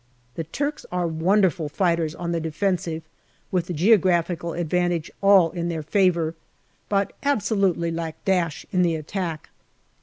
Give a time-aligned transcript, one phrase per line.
[0.33, 3.03] The Turks are wonderful fighters on the defensive,
[3.51, 6.33] with the geographical advantage all in their favour,
[6.89, 9.51] but absolutely lack dash in the attack.